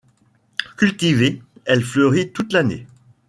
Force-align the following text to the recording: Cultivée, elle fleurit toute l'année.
Cultivée, 0.77 1.43
elle 1.65 1.83
fleurit 1.83 2.31
toute 2.31 2.53
l'année. 2.53 2.87